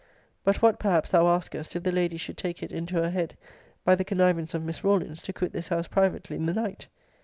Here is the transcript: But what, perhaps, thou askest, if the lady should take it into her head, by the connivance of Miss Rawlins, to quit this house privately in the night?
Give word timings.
But 0.43 0.63
what, 0.63 0.79
perhaps, 0.79 1.11
thou 1.11 1.27
askest, 1.27 1.75
if 1.75 1.83
the 1.83 1.91
lady 1.91 2.17
should 2.17 2.35
take 2.35 2.63
it 2.63 2.71
into 2.71 2.95
her 2.95 3.11
head, 3.11 3.37
by 3.85 3.93
the 3.93 4.03
connivance 4.03 4.55
of 4.55 4.63
Miss 4.63 4.83
Rawlins, 4.83 5.21
to 5.21 5.31
quit 5.31 5.53
this 5.53 5.67
house 5.67 5.85
privately 5.87 6.35
in 6.37 6.47
the 6.47 6.55
night? 6.55 6.87